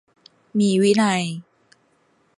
[0.57, 1.23] มีวินัย